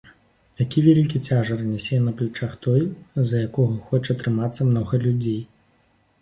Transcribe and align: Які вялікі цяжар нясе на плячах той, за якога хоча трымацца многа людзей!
Які 0.59 0.81
вялікі 0.85 1.19
цяжар 1.27 1.59
нясе 1.73 1.99
на 2.05 2.13
плячах 2.21 2.55
той, 2.67 2.81
за 3.33 3.37
якога 3.49 3.77
хоча 3.91 4.17
трымацца 4.23 4.61
многа 4.71 5.03
людзей! 5.07 5.39